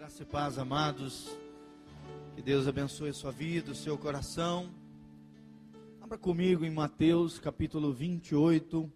Graça 0.00 0.22
e 0.22 0.26
paz, 0.26 0.56
amados. 0.56 1.28
Que 2.34 2.40
Deus 2.40 2.66
abençoe 2.66 3.10
a 3.10 3.12
sua 3.12 3.30
vida, 3.30 3.72
o 3.72 3.74
seu 3.74 3.98
coração. 3.98 4.74
Abra 6.00 6.16
comigo 6.16 6.64
em 6.64 6.70
Mateus 6.70 7.38
capítulo 7.38 7.92
28, 7.92 8.90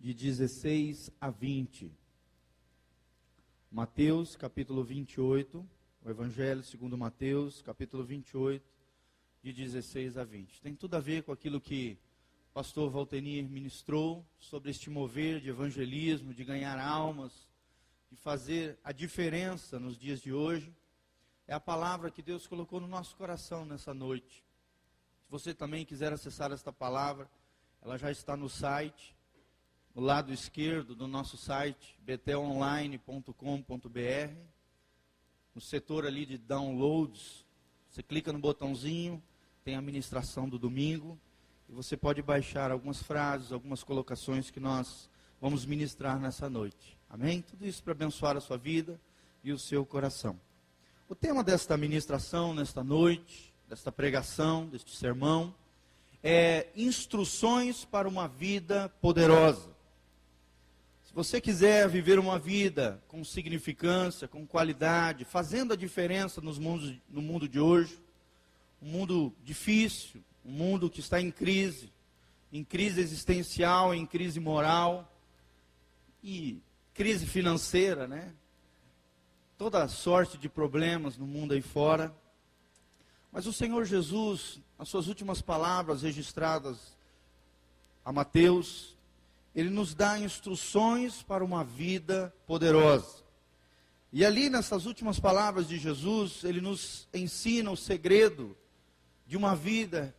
de 0.00 0.14
16 0.14 1.10
a 1.20 1.28
20. 1.28 1.92
Mateus 3.70 4.36
capítulo 4.36 4.82
28, 4.82 5.68
o 6.02 6.08
Evangelho 6.08 6.62
segundo 6.62 6.96
Mateus, 6.96 7.60
capítulo 7.60 8.02
28, 8.02 8.64
de 9.42 9.52
16 9.52 10.16
a 10.16 10.24
20. 10.24 10.62
Tem 10.62 10.74
tudo 10.74 10.94
a 10.94 11.00
ver 11.00 11.24
com 11.24 11.32
aquilo 11.32 11.60
que 11.60 11.98
o 12.48 12.54
pastor 12.54 12.90
Valtenir 12.90 13.46
ministrou 13.46 14.24
sobre 14.38 14.70
este 14.70 14.88
mover 14.88 15.42
de 15.42 15.50
evangelismo, 15.50 16.32
de 16.32 16.42
ganhar 16.42 16.78
almas 16.78 17.49
de 18.10 18.16
fazer 18.16 18.78
a 18.82 18.90
diferença 18.90 19.78
nos 19.78 19.96
dias 19.96 20.20
de 20.20 20.32
hoje, 20.32 20.74
é 21.46 21.54
a 21.54 21.60
palavra 21.60 22.10
que 22.10 22.22
Deus 22.22 22.46
colocou 22.46 22.80
no 22.80 22.88
nosso 22.88 23.16
coração 23.16 23.64
nessa 23.64 23.94
noite. 23.94 24.44
Se 25.22 25.30
você 25.30 25.54
também 25.54 25.84
quiser 25.84 26.12
acessar 26.12 26.50
esta 26.50 26.72
palavra, 26.72 27.30
ela 27.80 27.96
já 27.96 28.10
está 28.10 28.36
no 28.36 28.48
site, 28.48 29.16
no 29.94 30.02
lado 30.02 30.32
esquerdo 30.32 30.94
do 30.94 31.06
nosso 31.06 31.36
site, 31.36 31.96
betelonline.com.br, 32.02 34.34
no 35.54 35.60
setor 35.60 36.04
ali 36.04 36.26
de 36.26 36.36
downloads, 36.36 37.46
você 37.88 38.02
clica 38.02 38.32
no 38.32 38.38
botãozinho, 38.38 39.22
tem 39.64 39.76
a 39.76 39.82
ministração 39.82 40.48
do 40.48 40.58
domingo, 40.58 41.18
e 41.68 41.72
você 41.72 41.96
pode 41.96 42.22
baixar 42.22 42.70
algumas 42.70 43.02
frases, 43.02 43.52
algumas 43.52 43.84
colocações 43.84 44.50
que 44.50 44.60
nós 44.60 45.08
vamos 45.40 45.64
ministrar 45.64 46.18
nessa 46.18 46.50
noite. 46.50 46.98
Amém? 47.08 47.42
Tudo 47.42 47.66
isso 47.66 47.82
para 47.82 47.92
abençoar 47.92 48.36
a 48.36 48.40
sua 48.40 48.56
vida 48.56 49.00
e 49.42 49.52
o 49.52 49.58
seu 49.58 49.84
coração. 49.86 50.38
O 51.08 51.14
tema 51.14 51.42
desta 51.42 51.76
ministração, 51.76 52.54
nesta 52.54 52.84
noite, 52.84 53.52
desta 53.68 53.90
pregação, 53.90 54.66
deste 54.66 54.94
sermão, 54.94 55.54
é 56.22 56.68
instruções 56.76 57.84
para 57.84 58.08
uma 58.08 58.28
vida 58.28 58.88
poderosa. 59.00 59.70
Se 61.04 61.12
você 61.12 61.40
quiser 61.40 61.88
viver 61.88 62.20
uma 62.20 62.38
vida 62.38 63.02
com 63.08 63.24
significância, 63.24 64.28
com 64.28 64.46
qualidade, 64.46 65.24
fazendo 65.24 65.72
a 65.72 65.76
diferença 65.76 66.40
nos 66.40 66.58
mundos, 66.58 66.94
no 67.08 67.20
mundo 67.20 67.48
de 67.48 67.58
hoje, 67.58 67.98
um 68.80 68.88
mundo 68.88 69.34
difícil, 69.42 70.22
um 70.44 70.52
mundo 70.52 70.88
que 70.88 71.00
está 71.00 71.20
em 71.20 71.32
crise, 71.32 71.92
em 72.52 72.62
crise 72.62 73.00
existencial, 73.00 73.92
em 73.92 74.06
crise 74.06 74.38
moral, 74.38 75.09
e 76.22 76.62
crise 76.94 77.26
financeira, 77.26 78.06
né? 78.06 78.34
Toda 79.56 79.88
sorte 79.88 80.38
de 80.38 80.48
problemas 80.48 81.16
no 81.16 81.26
mundo 81.26 81.52
aí 81.52 81.62
fora. 81.62 82.14
Mas 83.32 83.46
o 83.46 83.52
Senhor 83.52 83.84
Jesus, 83.84 84.60
as 84.78 84.88
suas 84.88 85.06
últimas 85.06 85.40
palavras 85.40 86.02
registradas 86.02 86.96
a 88.04 88.12
Mateus, 88.12 88.96
ele 89.54 89.70
nos 89.70 89.94
dá 89.94 90.18
instruções 90.18 91.22
para 91.22 91.44
uma 91.44 91.64
vida 91.64 92.34
poderosa. 92.46 93.22
E 94.12 94.24
ali 94.24 94.50
nessas 94.50 94.86
últimas 94.86 95.20
palavras 95.20 95.68
de 95.68 95.78
Jesus, 95.78 96.42
ele 96.42 96.60
nos 96.60 97.08
ensina 97.14 97.70
o 97.70 97.76
segredo 97.76 98.56
de 99.26 99.36
uma 99.36 99.54
vida 99.54 100.14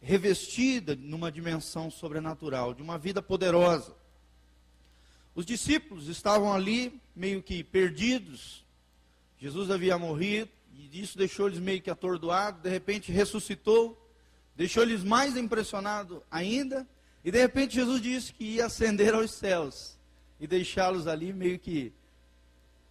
revestida 0.00 0.94
numa 0.94 1.32
dimensão 1.32 1.90
sobrenatural, 1.90 2.72
de 2.72 2.82
uma 2.82 2.96
vida 2.96 3.20
poderosa. 3.20 3.96
Os 5.38 5.46
discípulos 5.46 6.08
estavam 6.08 6.52
ali 6.52 7.00
meio 7.14 7.40
que 7.40 7.62
perdidos. 7.62 8.66
Jesus 9.38 9.70
havia 9.70 9.96
morrido 9.96 10.50
e 10.74 11.00
isso 11.00 11.16
deixou 11.16 11.46
eles 11.46 11.60
meio 11.60 11.80
que 11.80 11.88
atordoados. 11.88 12.60
De 12.60 12.68
repente 12.68 13.12
ressuscitou, 13.12 13.96
deixou 14.56 14.82
eles 14.82 15.04
mais 15.04 15.36
impressionados 15.36 16.18
ainda. 16.28 16.84
E 17.24 17.30
de 17.30 17.38
repente 17.38 17.76
Jesus 17.76 18.02
disse 18.02 18.32
que 18.32 18.56
ia 18.56 18.66
ascender 18.66 19.14
aos 19.14 19.30
céus 19.30 19.96
e 20.40 20.46
deixá-los 20.48 21.06
ali 21.06 21.32
meio 21.32 21.56
que 21.56 21.92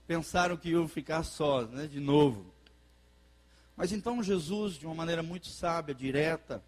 pensaram 0.08 0.56
que 0.56 0.70
iam 0.70 0.88
ficar 0.88 1.24
sós, 1.24 1.70
né, 1.70 1.86
de 1.86 2.00
novo. 2.00 2.46
Mas 3.76 3.92
então 3.92 4.24
Jesus, 4.24 4.76
de 4.76 4.86
uma 4.86 4.96
maneira 4.96 5.22
muito 5.22 5.48
sábia, 5.48 5.94
direta, 5.94 6.64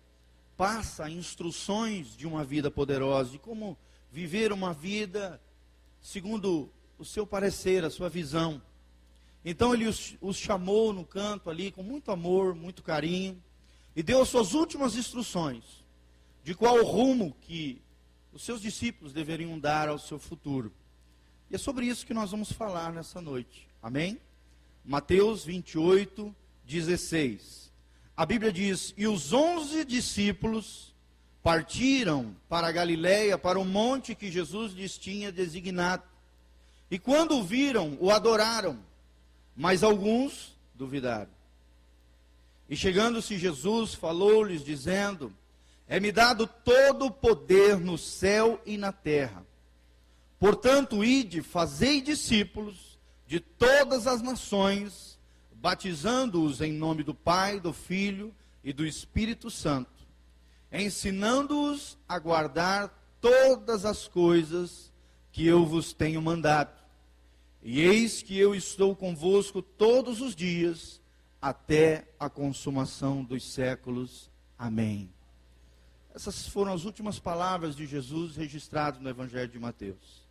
passa 0.58 1.10
instruções 1.10 2.18
de 2.18 2.28
uma 2.28 2.44
vida 2.44 2.70
poderosa, 2.70 3.32
de 3.32 3.40
como 3.40 3.78
viver 4.12 4.52
uma 4.52 4.74
vida 4.74 5.40
segundo 6.02 6.70
o 6.98 7.06
seu 7.06 7.26
parecer, 7.26 7.84
a 7.84 7.90
sua 7.90 8.10
visão. 8.10 8.62
Então 9.44 9.74
ele 9.74 9.88
os, 9.88 10.16
os, 10.22 10.38
chamou 10.38 10.92
no 10.92 11.06
canto 11.06 11.50
ali 11.50 11.72
com 11.72 11.82
muito 11.82 12.12
amor, 12.12 12.54
muito 12.54 12.84
carinho, 12.84 13.42
e 13.96 14.04
deu 14.04 14.22
as 14.22 14.30
suas 14.30 14.54
últimas 14.54 14.96
instruções 14.96 15.64
de 16.44 16.54
qual 16.54 16.84
rumo 16.84 17.36
que 17.42 17.82
os 18.34 18.44
seus 18.44 18.62
discípulos 18.62 19.14
deveriam 19.14 19.58
dar 19.60 19.90
ao 19.90 19.98
seu 19.98 20.20
futuro. 20.20 20.72
E 21.50 21.56
é 21.56 21.58
sobre 21.58 21.86
isso 21.86 22.06
que 22.06 22.14
nós 22.14 22.32
vamos 22.32 22.52
falar 22.52 22.94
nessa 22.94 23.20
noite. 23.22 23.68
Amém? 23.82 24.20
Mateus 24.86 25.44
28, 25.44 26.36
16. 26.66 27.72
A 28.16 28.26
Bíblia 28.26 28.52
diz: 28.52 28.94
E 28.98 29.08
os 29.08 29.34
onze 29.34 29.86
discípulos 29.86 30.94
partiram 31.42 32.36
para 32.48 32.68
a 32.68 32.72
Galiléia, 32.72 33.38
para 33.38 33.60
o 33.60 33.66
monte 33.66 34.16
que 34.16 34.32
Jesus 34.32 34.74
lhes 34.74 34.98
tinha 34.98 35.32
designado. 35.32 36.04
E 36.92 37.00
quando 37.00 37.38
o 37.38 37.44
viram, 37.44 37.98
o 38.00 38.12
adoraram, 38.12 38.80
mas 39.56 39.84
alguns 39.84 40.56
duvidaram. 40.76 41.30
E 42.70 42.76
chegando-se 42.76 43.38
Jesus, 43.38 43.94
falou-lhes, 43.94 44.64
dizendo: 44.64 45.34
É-me 45.88 46.12
dado 46.12 46.48
todo 46.48 47.06
o 47.06 47.12
poder 47.12 47.80
no 47.80 47.98
céu 47.98 48.62
e 48.66 48.78
na 48.78 48.92
terra. 48.92 49.46
Portanto, 50.40 51.04
ide, 51.04 51.42
fazei 51.42 52.02
discípulos 52.02 52.98
de 53.28 53.40
todas 53.40 54.08
as 54.08 54.22
nações, 54.22 55.18
batizando-os 55.54 56.62
em 56.62 56.72
nome 56.72 57.04
do 57.04 57.14
Pai, 57.14 57.60
do 57.60 57.74
Filho 57.74 58.34
e 58.64 58.72
do 58.72 58.86
Espírito 58.86 59.50
Santo 59.50 59.99
ensinando-os 60.72 61.98
a 62.08 62.20
guardar 62.20 62.90
todas 63.20 63.86
as 63.86 64.08
coisas 64.08 64.92
que 65.32 65.46
eu 65.46 65.66
vos 65.66 65.94
tenho 65.94 66.22
mandado. 66.22 66.78
E 67.62 67.82
eis 67.82 68.22
que 68.22 68.38
eu 68.38 68.56
estou 68.56 68.96
convosco 68.96 69.62
todos 69.62 70.22
os 70.22 70.36
dias, 70.36 71.02
até 71.42 72.08
a 72.20 72.30
consumação 72.30 73.24
dos 73.24 73.44
séculos. 73.44 74.30
Amém. 74.58 75.10
Essas 76.14 76.48
foram 76.48 76.74
as 76.74 76.86
últimas 76.86 77.20
palavras 77.20 77.76
de 77.76 77.86
Jesus 77.86 78.36
registradas 78.36 79.02
no 79.02 79.10
Evangelho 79.10 79.50
de 79.50 79.60
Mateus. 79.60 80.28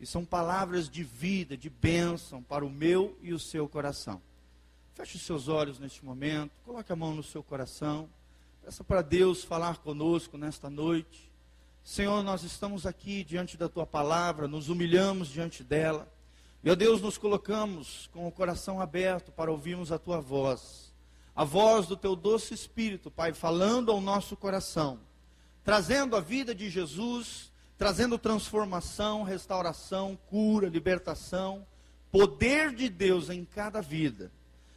E 0.00 0.06
são 0.06 0.24
palavras 0.24 0.88
de 0.88 1.02
vida, 1.02 1.56
de 1.56 1.68
bênção 1.68 2.42
para 2.42 2.64
o 2.64 2.70
meu 2.70 3.18
e 3.20 3.32
o 3.32 3.38
seu 3.38 3.68
coração. 3.68 4.20
Feche 4.94 5.16
os 5.16 5.22
seus 5.22 5.48
olhos 5.48 5.78
neste 5.78 6.04
momento, 6.04 6.52
coloque 6.64 6.92
a 6.92 6.96
mão 6.96 7.14
no 7.14 7.22
seu 7.22 7.42
coração. 7.42 8.08
Peça 8.68 8.84
para 8.84 9.00
Deus 9.00 9.42
falar 9.42 9.78
conosco 9.78 10.36
nesta 10.36 10.68
noite. 10.68 11.32
Senhor, 11.82 12.22
nós 12.22 12.42
estamos 12.42 12.84
aqui 12.84 13.24
diante 13.24 13.56
da 13.56 13.66
tua 13.66 13.86
palavra, 13.86 14.46
nos 14.46 14.68
humilhamos 14.68 15.28
diante 15.28 15.64
dela. 15.64 16.06
Meu 16.62 16.76
Deus, 16.76 17.00
nos 17.00 17.16
colocamos 17.16 18.10
com 18.12 18.28
o 18.28 18.30
coração 18.30 18.78
aberto 18.78 19.32
para 19.32 19.50
ouvirmos 19.50 19.90
a 19.90 19.98
tua 19.98 20.20
voz. 20.20 20.92
A 21.34 21.44
voz 21.44 21.86
do 21.86 21.96
teu 21.96 22.14
doce 22.14 22.52
espírito, 22.52 23.10
Pai, 23.10 23.32
falando 23.32 23.90
ao 23.90 24.02
nosso 24.02 24.36
coração, 24.36 25.00
trazendo 25.64 26.14
a 26.14 26.20
vida 26.20 26.54
de 26.54 26.68
Jesus, 26.68 27.50
trazendo 27.78 28.18
transformação, 28.18 29.22
restauração, 29.22 30.18
cura, 30.26 30.68
libertação, 30.68 31.66
poder 32.12 32.74
de 32.74 32.90
Deus 32.90 33.30
em 33.30 33.46
cada 33.46 33.80
vida. 33.80 34.30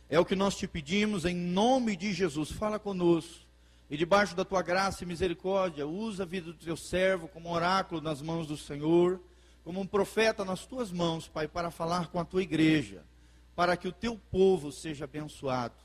É 0.10 0.18
o 0.18 0.24
que 0.24 0.34
nós 0.34 0.56
te 0.56 0.66
pedimos 0.66 1.26
em 1.26 1.36
nome 1.36 1.98
de 1.98 2.14
Jesus. 2.14 2.52
Fala 2.52 2.80
conosco 2.80 3.51
e 3.92 3.98
debaixo 3.98 4.34
da 4.38 4.46
tua 4.46 4.62
graça 4.62 5.04
e 5.04 5.06
misericórdia, 5.06 5.86
usa 5.86 6.24
a 6.24 6.26
vida 6.26 6.46
do 6.46 6.54
teu 6.54 6.78
servo 6.78 7.28
como 7.28 7.52
oráculo 7.52 8.00
nas 8.00 8.22
mãos 8.22 8.48
do 8.48 8.56
Senhor, 8.56 9.20
como 9.66 9.82
um 9.82 9.86
profeta 9.86 10.46
nas 10.46 10.66
tuas 10.66 10.94
mãos, 10.94 11.28
Pai, 11.28 11.46
para 11.46 11.70
falar 11.70 12.08
com 12.08 12.18
a 12.18 12.24
tua 12.24 12.42
igreja, 12.42 13.04
para 13.54 13.76
que 13.76 13.90
o 13.90 13.92
teu 13.92 14.18
povo 14.32 14.72
seja 14.72 15.04
abençoado. 15.04 15.76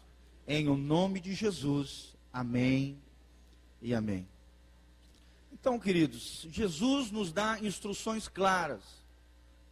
Em 0.47 0.69
o 0.69 0.77
nome 0.77 1.19
de 1.19 1.35
Jesus. 1.35 2.15
Amém 2.33 2.97
e 3.83 3.93
amém. 3.93 4.25
Então, 5.53 5.77
queridos, 5.77 6.47
Jesus 6.49 7.11
nos 7.11 7.33
dá 7.33 7.59
instruções 7.61 8.29
claras, 8.29 8.85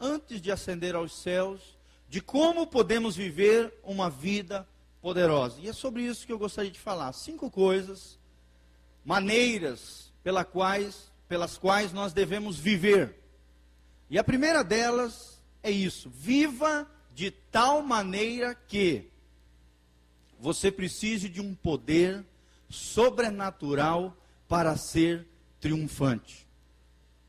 antes 0.00 0.42
de 0.42 0.50
ascender 0.50 0.96
aos 0.96 1.14
céus, 1.14 1.78
de 2.08 2.20
como 2.20 2.66
podemos 2.66 3.14
viver 3.14 3.72
uma 3.84 4.10
vida 4.10 4.66
poderosa. 5.00 5.60
E 5.60 5.69
é 5.69 5.72
sobre 5.72 6.02
isso 6.02 6.26
que 6.26 6.32
eu 6.32 6.38
gostaria 6.38 6.72
de 6.72 6.81
falar. 6.81 7.12
Cinco 7.12 7.48
coisas 7.48 8.19
maneiras 9.05 10.12
pela 10.23 10.45
quais, 10.45 11.12
pelas 11.29 11.59
quais 11.59 11.93
nós 11.93 12.12
devemos 12.12 12.59
viver. 12.59 13.15
E 14.09 14.19
a 14.19 14.25
primeira 14.25 14.62
delas 14.62 15.43
é 15.62 15.71
isso: 15.71 16.11
viva 16.11 16.89
de 17.12 17.31
tal 17.31 17.83
maneira 17.83 18.55
que 18.55 19.11
você 20.39 20.71
precise 20.71 21.29
de 21.29 21.41
um 21.41 21.55
poder 21.55 22.25
sobrenatural 22.69 24.17
para 24.49 24.77
ser 24.77 25.27
triunfante. 25.61 26.47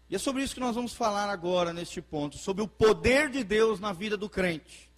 E 0.10 0.16
é 0.16 0.19
sobre 0.19 0.44
isso 0.44 0.54
que 0.54 0.60
nós 0.60 0.75
vamos 0.75 0.94
falar 0.94 1.30
agora 1.30 1.74
neste 1.74 2.01
ponto, 2.01 2.38
sobre 2.38 2.62
o 2.62 2.68
poder 2.68 3.30
de 3.30 3.44
Deus 3.44 3.80
na 3.80 3.94
vida 3.94 4.16
do 4.16 4.30
crente. 4.30 4.92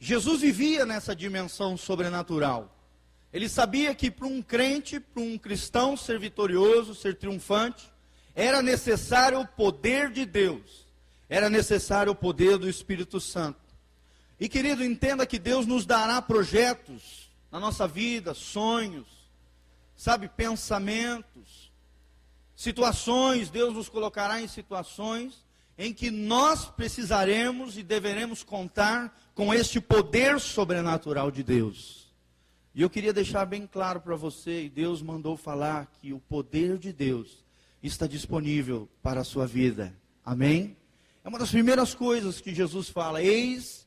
Jesus 0.00 0.40
vivia 0.40 0.86
nessa 0.86 1.14
dimensão 1.14 1.76
sobrenatural. 1.76 2.74
Ele 3.32 3.48
sabia 3.48 3.94
que 3.94 4.10
para 4.10 4.26
um 4.26 4.40
crente, 4.40 4.98
para 4.98 5.22
um 5.22 5.36
cristão 5.36 5.96
ser 5.96 6.18
vitorioso, 6.18 6.94
ser 6.94 7.16
triunfante, 7.16 7.90
era 8.34 8.62
necessário 8.62 9.40
o 9.40 9.46
poder 9.46 10.10
de 10.10 10.24
Deus, 10.24 10.86
era 11.28 11.50
necessário 11.50 12.12
o 12.12 12.16
poder 12.16 12.56
do 12.56 12.68
Espírito 12.68 13.20
Santo. 13.20 13.60
E 14.40 14.48
querido, 14.48 14.84
entenda 14.84 15.26
que 15.26 15.38
Deus 15.38 15.66
nos 15.66 15.84
dará 15.84 16.22
projetos 16.22 17.28
na 17.50 17.58
nossa 17.58 17.86
vida, 17.88 18.32
sonhos, 18.34 19.08
sabe, 19.96 20.28
pensamentos, 20.28 21.72
situações, 22.54 23.50
Deus 23.50 23.74
nos 23.74 23.88
colocará 23.88 24.40
em 24.40 24.48
situações 24.48 25.44
em 25.76 25.92
que 25.92 26.10
nós 26.10 26.66
precisaremos 26.66 27.78
e 27.78 27.82
deveremos 27.84 28.42
contar 28.42 29.16
com 29.34 29.54
este 29.54 29.80
poder 29.80 30.40
sobrenatural 30.40 31.30
de 31.30 31.42
Deus. 31.42 32.07
E 32.78 32.82
eu 32.82 32.88
queria 32.88 33.12
deixar 33.12 33.44
bem 33.44 33.66
claro 33.66 34.00
para 34.00 34.14
você, 34.14 34.62
e 34.62 34.68
Deus 34.68 35.02
mandou 35.02 35.36
falar 35.36 35.90
que 36.00 36.12
o 36.12 36.20
poder 36.20 36.78
de 36.78 36.92
Deus 36.92 37.44
está 37.82 38.06
disponível 38.06 38.88
para 39.02 39.22
a 39.22 39.24
sua 39.24 39.48
vida. 39.48 39.92
Amém? 40.24 40.76
É 41.24 41.28
uma 41.28 41.40
das 41.40 41.50
primeiras 41.50 41.92
coisas 41.92 42.40
que 42.40 42.54
Jesus 42.54 42.88
fala: 42.88 43.20
Eis 43.20 43.84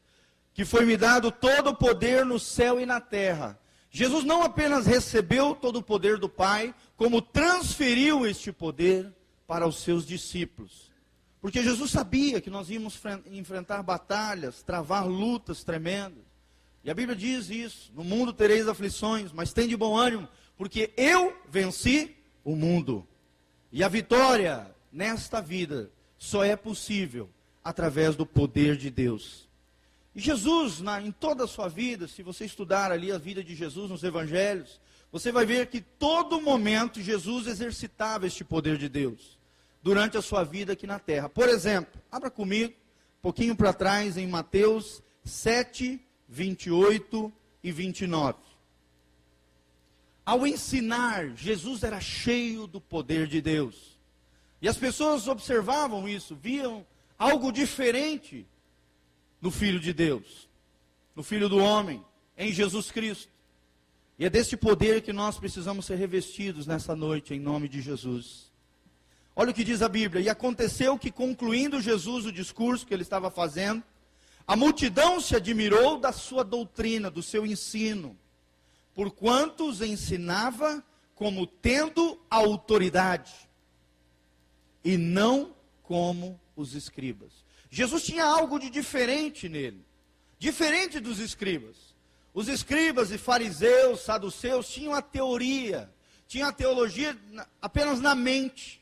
que 0.53 0.65
foi-me 0.65 0.97
dado 0.97 1.31
todo 1.31 1.69
o 1.69 1.73
poder 1.73 2.25
no 2.25 2.37
céu 2.37 2.81
e 2.81 2.85
na 2.85 2.99
terra. 2.99 3.57
Jesus 3.89 4.25
não 4.25 4.43
apenas 4.43 4.85
recebeu 4.85 5.55
todo 5.55 5.77
o 5.77 5.83
poder 5.83 6.17
do 6.17 6.27
Pai, 6.27 6.75
como 6.97 7.21
transferiu 7.21 8.27
este 8.27 8.51
poder 8.51 9.09
para 9.47 9.65
os 9.65 9.77
seus 9.77 10.05
discípulos. 10.05 10.91
Porque 11.39 11.63
Jesus 11.63 11.91
sabia 11.91 12.41
que 12.41 12.49
nós 12.49 12.69
íamos 12.69 13.01
enfrentar 13.27 13.81
batalhas, 13.83 14.61
travar 14.61 15.07
lutas 15.07 15.63
tremendas. 15.63 16.30
E 16.83 16.89
a 16.89 16.93
Bíblia 16.93 17.15
diz 17.15 17.49
isso: 17.49 17.91
no 17.93 18.03
mundo 18.03 18.33
tereis 18.33 18.67
aflições, 18.67 19.31
mas 19.31 19.53
tem 19.53 19.67
de 19.67 19.77
bom 19.77 19.95
ânimo, 19.95 20.27
porque 20.57 20.91
eu 20.97 21.35
venci 21.49 22.15
o 22.43 22.55
mundo. 22.55 23.07
E 23.71 23.83
a 23.83 23.87
vitória 23.87 24.73
nesta 24.91 25.41
vida 25.41 25.91
só 26.17 26.43
é 26.43 26.55
possível 26.55 27.29
através 27.63 28.15
do 28.15 28.25
poder 28.25 28.75
de 28.75 28.89
Deus. 28.89 29.49
E 30.13 30.19
Jesus, 30.19 30.81
na, 30.81 31.01
em 31.01 31.11
toda 31.11 31.45
a 31.45 31.47
sua 31.47 31.69
vida, 31.69 32.07
se 32.07 32.21
você 32.21 32.45
estudar 32.45 32.91
ali 32.91 33.11
a 33.11 33.17
vida 33.17 33.43
de 33.43 33.55
Jesus 33.55 33.89
nos 33.89 34.03
evangelhos, 34.03 34.79
você 35.11 35.31
vai 35.31 35.45
ver 35.45 35.67
que 35.67 35.81
todo 35.81 36.41
momento 36.41 37.01
Jesus 37.01 37.47
exercitava 37.47 38.27
este 38.27 38.43
poder 38.43 38.77
de 38.77 38.89
Deus 38.89 39.39
durante 39.81 40.17
a 40.17 40.21
sua 40.21 40.43
vida 40.43 40.73
aqui 40.73 40.85
na 40.85 40.99
terra. 40.99 41.29
Por 41.29 41.47
exemplo, 41.47 41.99
abra 42.11 42.29
comigo, 42.29 42.73
um 42.73 43.21
pouquinho 43.21 43.55
para 43.55 43.73
trás, 43.73 44.17
em 44.17 44.27
Mateus 44.27 45.01
7, 45.23 45.99
28 46.31 47.31
e 47.61 47.71
29. 47.71 48.39
Ao 50.25 50.47
ensinar, 50.47 51.35
Jesus 51.35 51.83
era 51.83 51.99
cheio 51.99 52.65
do 52.65 52.79
poder 52.79 53.27
de 53.27 53.41
Deus. 53.41 53.99
E 54.61 54.69
as 54.69 54.77
pessoas 54.77 55.27
observavam 55.27 56.07
isso, 56.07 56.33
viam 56.35 56.87
algo 57.19 57.51
diferente 57.51 58.47
no 59.41 59.51
Filho 59.51 59.79
de 59.79 59.91
Deus, 59.91 60.47
no 61.15 61.21
Filho 61.21 61.49
do 61.49 61.57
Homem, 61.57 62.03
em 62.37 62.53
Jesus 62.53 62.89
Cristo. 62.91 63.29
E 64.17 64.25
é 64.25 64.29
deste 64.29 64.55
poder 64.55 65.01
que 65.01 65.11
nós 65.11 65.37
precisamos 65.37 65.85
ser 65.85 65.95
revestidos 65.95 66.65
nessa 66.65 66.95
noite, 66.95 67.33
em 67.33 67.39
nome 67.39 67.67
de 67.67 67.81
Jesus. 67.81 68.49
Olha 69.35 69.51
o 69.51 69.53
que 69.53 69.63
diz 69.63 69.81
a 69.81 69.89
Bíblia. 69.89 70.21
E 70.21 70.29
aconteceu 70.29 70.97
que, 70.97 71.11
concluindo 71.11 71.81
Jesus 71.81 72.25
o 72.25 72.31
discurso 72.31 72.85
que 72.85 72.93
ele 72.93 73.03
estava 73.03 73.29
fazendo, 73.29 73.83
a 74.51 74.55
multidão 74.55 75.21
se 75.21 75.35
admirou 75.35 75.97
da 75.97 76.11
sua 76.11 76.43
doutrina, 76.43 77.09
do 77.09 77.23
seu 77.23 77.45
ensino 77.45 78.17
porquanto 78.93 79.69
os 79.69 79.81
ensinava 79.81 80.83
como 81.15 81.45
tendo 81.45 82.19
autoridade, 82.29 83.31
e 84.83 84.97
não 84.97 85.55
como 85.83 86.39
os 86.55 86.73
escribas. 86.73 87.31
Jesus 87.69 88.03
tinha 88.03 88.25
algo 88.25 88.59
de 88.59 88.69
diferente 88.69 89.47
nele, 89.47 89.85
diferente 90.39 90.99
dos 90.99 91.19
escribas. 91.19 91.95
Os 92.33 92.47
escribas 92.47 93.11
e 93.11 93.17
fariseus, 93.17 94.01
saduceus, 94.01 94.69
tinham 94.69 94.93
a 94.93 95.01
teoria, 95.01 95.93
tinham 96.27 96.49
a 96.49 96.53
teologia 96.53 97.17
apenas 97.61 97.99
na 97.99 98.15
mente. 98.15 98.81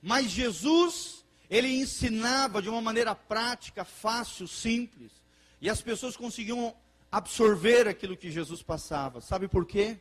Mas 0.00 0.30
Jesus, 0.30 1.24
ele 1.50 1.68
ensinava 1.68 2.60
de 2.60 2.68
uma 2.68 2.80
maneira 2.80 3.14
prática, 3.14 3.84
fácil, 3.84 4.48
simples. 4.48 5.12
E 5.60 5.70
as 5.70 5.80
pessoas 5.80 6.16
conseguiam 6.16 6.74
absorver 7.10 7.88
aquilo 7.88 8.16
que 8.16 8.30
Jesus 8.30 8.62
passava. 8.62 9.20
Sabe 9.20 9.48
por 9.48 9.64
quê? 9.64 9.98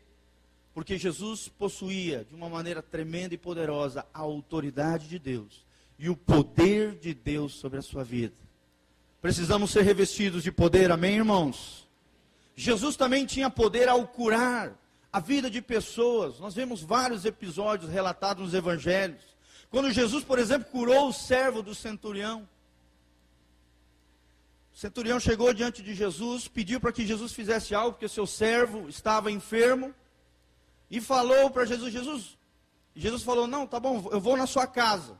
Porque 0.73 0.97
Jesus 0.97 1.47
possuía, 1.47 2.25
de 2.25 2.35
uma 2.35 2.49
maneira 2.49 2.81
tremenda 2.81 3.33
e 3.33 3.37
poderosa, 3.37 4.05
a 4.13 4.19
autoridade 4.19 5.07
de 5.07 5.19
Deus 5.19 5.65
e 5.97 6.09
o 6.09 6.15
poder 6.15 6.95
de 6.95 7.13
Deus 7.13 7.53
sobre 7.53 7.79
a 7.79 7.81
sua 7.81 8.03
vida. 8.03 8.35
Precisamos 9.21 9.71
ser 9.71 9.83
revestidos 9.83 10.43
de 10.43 10.51
poder, 10.51 10.91
amém, 10.91 11.15
irmãos? 11.15 11.87
Jesus 12.55 12.95
também 12.95 13.25
tinha 13.25 13.49
poder 13.49 13.89
ao 13.89 14.05
curar 14.07 14.77
a 15.11 15.19
vida 15.19 15.49
de 15.49 15.61
pessoas. 15.61 16.39
Nós 16.39 16.53
vemos 16.53 16.81
vários 16.81 17.25
episódios 17.25 17.89
relatados 17.89 18.43
nos 18.43 18.53
evangelhos. 18.53 19.34
Quando 19.69 19.91
Jesus, 19.91 20.23
por 20.23 20.39
exemplo, 20.39 20.69
curou 20.71 21.09
o 21.09 21.13
servo 21.13 21.61
do 21.61 21.75
centurião. 21.75 22.47
O 24.73 24.77
centurião 24.77 25.19
chegou 25.19 25.53
diante 25.53 25.81
de 25.81 25.95
Jesus, 25.95 26.47
pediu 26.47 26.79
para 26.79 26.91
que 26.91 27.05
Jesus 27.05 27.31
fizesse 27.31 27.73
algo, 27.73 27.93
porque 27.93 28.07
seu 28.07 28.27
servo 28.27 28.89
estava 28.89 29.31
enfermo, 29.31 29.93
e 30.91 30.99
falou 30.99 31.49
para 31.49 31.65
Jesus: 31.65 31.91
Jesus, 31.93 32.37
Jesus 32.95 33.23
falou: 33.23 33.47
Não, 33.47 33.65
tá 33.65 33.79
bom, 33.79 34.09
eu 34.11 34.19
vou 34.19 34.35
na 34.35 34.45
sua 34.45 34.67
casa. 34.67 35.13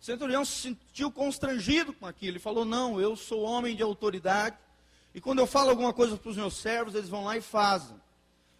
O 0.00 0.04
centurião 0.04 0.44
se 0.44 0.52
sentiu 0.60 1.12
constrangido 1.12 1.92
com 1.92 2.06
aquilo, 2.06 2.32
ele 2.32 2.38
falou: 2.40 2.64
Não, 2.64 3.00
eu 3.00 3.14
sou 3.14 3.42
homem 3.42 3.76
de 3.76 3.82
autoridade, 3.82 4.56
e 5.14 5.20
quando 5.20 5.38
eu 5.38 5.46
falo 5.46 5.70
alguma 5.70 5.92
coisa 5.92 6.16
para 6.16 6.30
os 6.30 6.36
meus 6.36 6.56
servos, 6.56 6.94
eles 6.94 7.08
vão 7.08 7.24
lá 7.24 7.36
e 7.36 7.40
fazem. 7.40 8.00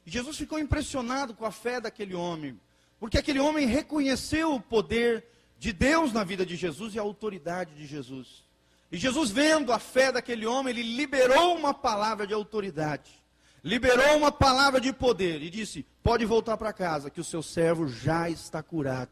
E 0.06 0.10
Jesus 0.10 0.36
ficou 0.36 0.58
impressionado 0.58 1.34
com 1.34 1.44
a 1.44 1.50
fé 1.50 1.80
daquele 1.80 2.14
homem, 2.14 2.60
porque 3.02 3.18
aquele 3.18 3.40
homem 3.40 3.66
reconheceu 3.66 4.54
o 4.54 4.60
poder 4.60 5.24
de 5.58 5.72
Deus 5.72 6.12
na 6.12 6.22
vida 6.22 6.46
de 6.46 6.54
Jesus 6.54 6.94
e 6.94 7.00
a 7.00 7.02
autoridade 7.02 7.74
de 7.74 7.84
Jesus. 7.84 8.44
E 8.92 8.96
Jesus, 8.96 9.28
vendo 9.28 9.72
a 9.72 9.80
fé 9.80 10.12
daquele 10.12 10.46
homem, 10.46 10.72
ele 10.72 10.94
liberou 10.94 11.56
uma 11.56 11.74
palavra 11.74 12.28
de 12.28 12.32
autoridade, 12.32 13.10
liberou 13.64 14.16
uma 14.16 14.30
palavra 14.30 14.80
de 14.80 14.92
poder 14.92 15.42
e 15.42 15.50
disse: 15.50 15.84
Pode 16.00 16.24
voltar 16.24 16.56
para 16.56 16.72
casa, 16.72 17.10
que 17.10 17.20
o 17.20 17.24
seu 17.24 17.42
servo 17.42 17.88
já 17.88 18.30
está 18.30 18.62
curado. 18.62 19.10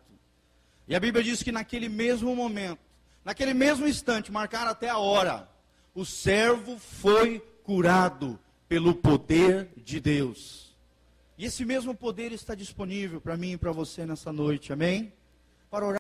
E 0.86 0.94
a 0.94 1.00
Bíblia 1.00 1.24
diz 1.24 1.42
que 1.42 1.50
naquele 1.50 1.88
mesmo 1.88 2.36
momento, 2.36 2.78
naquele 3.24 3.52
mesmo 3.52 3.88
instante, 3.88 4.30
marcaram 4.30 4.70
até 4.70 4.88
a 4.88 4.98
hora, 4.98 5.50
o 5.96 6.04
servo 6.04 6.78
foi 6.78 7.40
curado 7.64 8.38
pelo 8.68 8.94
poder 8.94 9.68
de 9.76 9.98
Deus. 9.98 10.69
E 11.40 11.46
esse 11.46 11.64
mesmo 11.64 11.94
poder 11.94 12.32
está 12.32 12.54
disponível 12.54 13.18
para 13.18 13.34
mim 13.34 13.52
e 13.52 13.56
para 13.56 13.72
você 13.72 14.04
nessa 14.04 14.30
noite, 14.30 14.74
amém? 14.74 15.10
Para 15.70 15.86
orar. 15.86 15.98